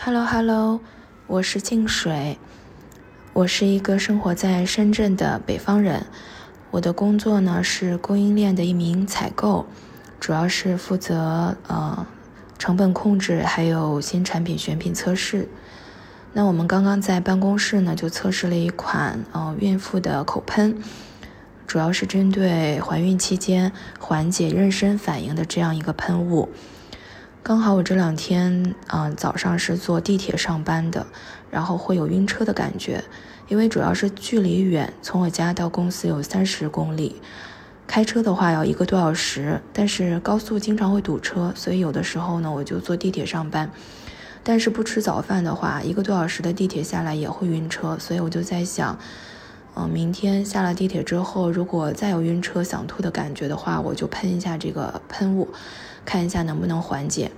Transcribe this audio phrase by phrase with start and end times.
[0.00, 0.80] Hello Hello，
[1.26, 2.38] 我是静水，
[3.32, 6.06] 我是一个生活在深圳的北方人。
[6.70, 9.66] 我的工作呢是供应链的一名采购，
[10.20, 12.06] 主要是负责呃
[12.60, 15.48] 成本控制，还有新产品选品测试。
[16.32, 20.80] 那我们刚刚在办公室呢就测试了一款呃孕妇的口喷，
[21.66, 26.48] 主要是针对怀孕期间缓解妊娠反应的这样一个喷雾。
[27.48, 31.06] 刚好我这两天，嗯，早上是坐地铁上班的，
[31.50, 33.02] 然后会有晕车的感觉，
[33.48, 37.16] 因为主要是距离远，从我家到公司有三十公里，
[37.86, 43.70] 开车的话要一个多小时，但是高速经常会堵车，所以有的时候呢，我就坐地铁上班。
[44.44, 48.98] 但是不吃早饭的话，一个多小时的地铁下来也会晕车，所以我就在想，
[49.78, 55.48] 嗯，明天下了地铁之后，如果再有晕车想吐的感觉的话，我就喷一下这个喷雾。
[56.04, 57.30] 看一下能不能缓解。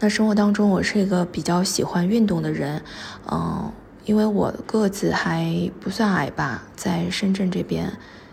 [0.00, 2.82] 那生活当中，我是一个比较喜欢运动的人，
[3.30, 3.72] 嗯，
[4.04, 7.92] 因为我个子还不算矮吧，在深圳这边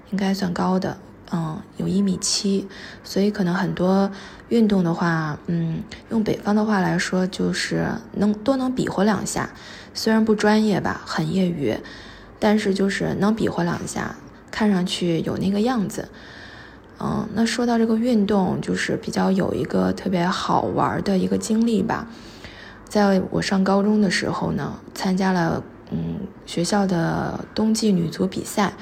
[0.10, 0.98] 应该算高的，
[1.32, 2.68] 嗯，有一米七，
[3.04, 4.10] 所以可能很多
[4.50, 9.48] 运动的话，嗯，用北方的话来说，就是能多能比划两下，
[9.94, 11.78] 虽然不专业吧，很业余，
[12.40, 14.16] 但是就是能比划两下，
[14.52, 16.10] 看上去有那个样子。
[17.00, 22.08] 嗯，那说到这个运动，就是比较有一个特别好玩的一个经历吧。
[22.88, 28.74] 在我上高中的时候呢，参加了嗯学校的冬季女足比赛。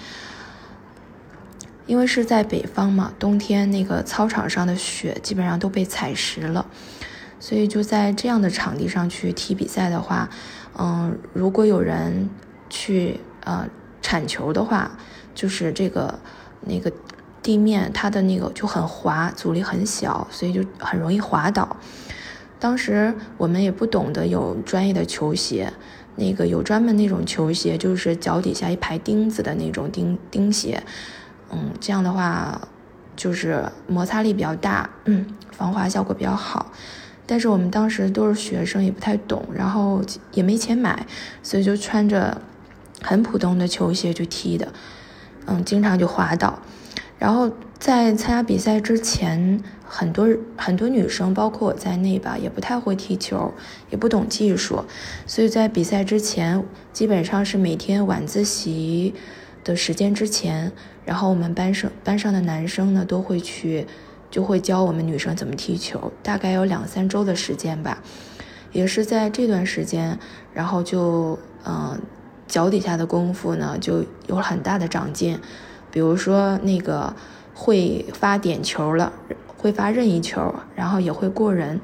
[1.86, 6.66] 因为是在北方嘛，冬天那个操场上的雪基本上都被踩实了，
[7.42, 10.30] 所以就在这样的场地上去踢比赛的话，
[10.80, 12.30] 嗯，如果有人
[12.70, 13.68] 去呃
[14.02, 14.92] 铲球的话，
[15.34, 16.20] 就是这个
[16.62, 16.92] 那个。
[17.44, 21.76] 地面它的那个就很滑，阻力很小，所以就很容易滑倒。
[22.58, 25.74] 当时我们也不懂得有专业的球鞋，
[26.16, 30.82] 那个有专门那种球鞋，就是脚底下一排钉子的那种钉钉鞋。
[31.52, 32.62] 嗯，这样的话
[33.14, 36.72] 就是摩擦力比较大，嗯，防滑效果比较好。
[37.26, 40.02] 但是我们当时都是学生，也不太懂，然后
[40.32, 41.06] 也没钱买，
[41.42, 42.42] 所以就穿着
[43.04, 44.74] 很普通的球鞋去踢的。
[45.46, 46.58] 嗯，经常就滑倒。
[47.20, 50.28] 然后在参加比赛之前，很多
[50.58, 53.54] 很多女生，包括我在内吧，也不太会踢球，
[53.90, 54.84] 也不懂技术，
[55.26, 59.14] 所以在比赛之前，基本上是每天晚自习
[59.64, 60.72] 的时间之前，
[61.06, 63.88] 然后我们班上班上的男生呢都会去，
[64.30, 68.04] 就会教我们女生怎么踢球，大概有两三周的时间吧，
[68.74, 70.20] 也是在这段时间，
[70.54, 71.98] 然后就嗯，
[72.54, 75.40] 脚底下的功夫呢就有很大的长进。
[75.90, 77.16] 比如说那个
[77.56, 79.12] 会发点球了，
[79.58, 81.82] 会发任意球，然后也会过人。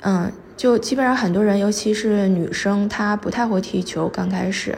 [0.00, 4.76] 嗯，就基本上很多人，尤其是女生，她不太会踢球，刚开始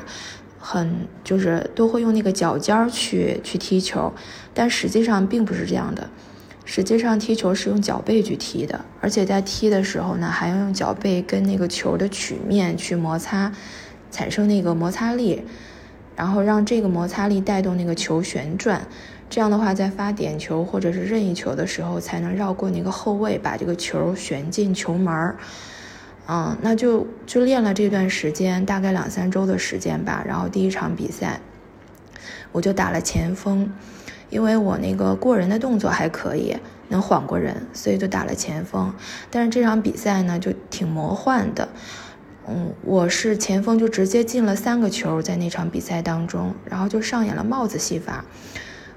[0.59, 4.13] 很就是都会用那个脚尖去去踢球，
[4.53, 6.11] 但实际上并不是这样的。
[6.65, 13.53] 实际上踢球是用脚背去踢的，而且在踢的时候呢，还要用脚背跟那个球的曲面去摩擦，
[14.13, 15.43] 产生那个摩擦力。
[16.15, 18.87] 然后让这个摩擦力带动那个球旋转，
[19.31, 25.37] 这样的话，在发点球或者是任意球的时候，才能绕过那个后卫，把这个球旋进球门儿。
[26.29, 30.23] 嗯，那就就练了这段时间，大概两三周的时间吧。
[30.29, 31.41] 然后第一场比赛，
[32.53, 33.73] 我就打了前锋，
[34.29, 36.55] 因为我那个过人的动作还可以，
[36.89, 38.93] 能晃过人，所以就打了前锋。
[39.31, 41.71] 但是这场比赛呢，就挺魔幻的。
[42.85, 48.25] 我是前锋，就直接进了三个球，在那场比赛当中，然后就上演了帽子戏法。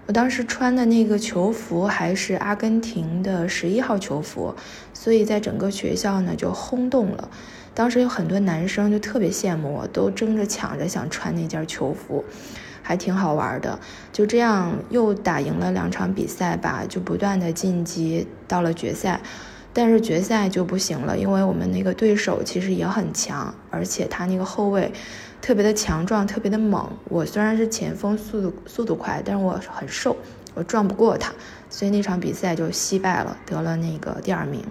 [0.08, 4.56] 我当时穿的那个球服还是阿根廷的十一号球服，
[4.92, 7.30] 所以在整个学校呢就轰动了。
[7.76, 12.26] 当时有很多男生就特别羡慕我，都争着抢着想穿那件球服，
[12.82, 13.80] 还挺好玩的。
[14.12, 19.22] 就这样又打赢了两场比赛吧，就不断的晋级到了决赛。
[19.78, 24.90] 但是决赛就不行了，因为我们那个对手其实也很强，而且他那个后卫
[25.42, 26.90] 特别的强壮，特别的猛。
[27.10, 30.16] 我虽然是前锋，速度速度快，但是我很瘦，
[30.54, 31.34] 我撞不过他，
[31.70, 34.64] 所以那场比赛就惜败了，得了那个第二名。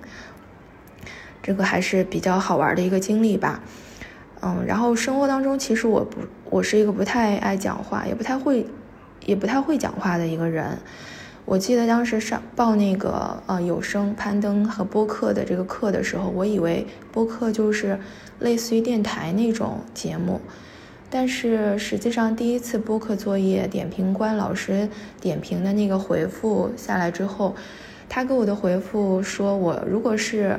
[1.43, 3.63] 这个还是比较好玩的一个经历吧。
[4.41, 6.17] 嗯，然后生活当中其实我不，
[6.49, 8.67] 我是一个不太爱讲话，也不太会，
[9.27, 10.79] 也不太会讲话的一个人。
[11.47, 17.99] 我记得当时上报那个呃有声攀登和播客的这个课的时候，我以为播客就是
[18.39, 20.41] 类似于电台那种节目，
[21.11, 24.89] 但是实际上第一次播客作业点评官老师
[25.21, 27.55] 点评的那个回复下来之后，
[28.09, 30.59] 他给我的回复说我如果是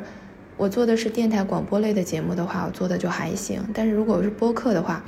[0.55, 3.59] 我做的是电台广播类的节目的话，我做的就还行。
[3.73, 5.03] 但是如果是播客的话，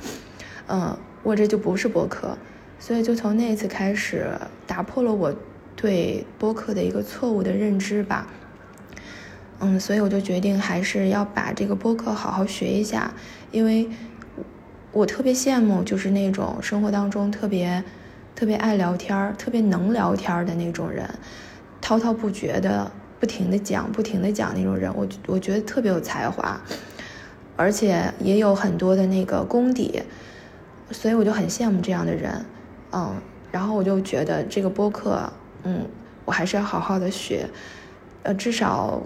[0.66, 2.36] 嗯，我这就不是播客，
[2.80, 4.26] 所以就从那次开始，
[4.66, 5.32] 打破了我
[5.78, 8.26] 对播客的一个错误的认知吧。
[9.60, 13.14] 嗯，所以我就决定还是要把这个播客好好学一下，
[13.52, 13.88] 因为
[14.90, 17.82] 我特别羡慕就是那种生活当中特别
[18.34, 21.08] 特别爱聊天、特别能聊天的那种人，
[21.80, 22.90] 滔滔不绝的。
[23.20, 26.60] 不停的讲，不停的讲那种人，我我觉得特别有才华，
[27.56, 30.00] 而且也有很多的那个功底，
[30.92, 32.44] 所以我就很羡慕这样的人，
[32.92, 33.20] 嗯，
[33.50, 35.32] 然后我就觉得这个播客，
[35.62, 35.86] 嗯，
[36.24, 37.48] 我还是要好好的学，
[38.22, 39.02] 呃，至少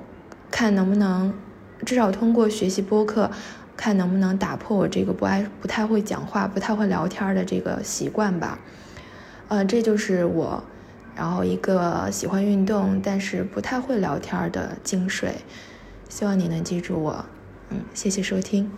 [0.51, 1.33] 看能不能，
[1.85, 3.31] 至少通过学习播客，
[3.77, 8.59] 看能不能打破我这个不爱、不太会讲话、不太会聊天的这个习惯吧，
[9.49, 10.63] 呃，这就是我。
[11.15, 15.35] 然后一个喜欢运动但是不太会聊天的金水，
[16.09, 17.25] 希望你能记住我，
[17.69, 18.71] 嗯，谢谢收听。